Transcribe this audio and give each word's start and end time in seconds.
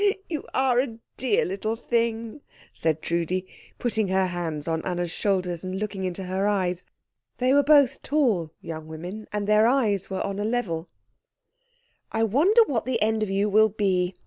"Oh, 0.03 0.13
you 0.27 0.43
are 0.51 0.79
a 0.79 0.97
dear 1.17 1.45
little 1.45 1.75
thing!" 1.75 2.41
said 2.73 3.03
Trudi, 3.03 3.45
putting 3.77 4.07
her 4.07 4.25
hands 4.25 4.67
on 4.67 4.83
Anna's 4.83 5.11
shoulders 5.11 5.63
and 5.63 5.77
looking 5.77 6.05
into 6.05 6.23
her 6.23 6.47
eyes 6.47 6.87
they 7.37 7.53
were 7.53 7.61
both 7.61 8.01
tall 8.01 8.51
young 8.61 8.87
women, 8.87 9.27
and 9.31 9.45
their 9.45 9.67
eyes 9.67 10.09
were 10.09 10.23
on 10.23 10.39
a 10.39 10.43
level 10.43 10.89
"I 12.11 12.23
wonder 12.23 12.63
what 12.65 12.85
the 12.85 12.99
end 12.99 13.21
of 13.21 13.29
you 13.29 13.47
will 13.47 13.69
be. 13.69 14.15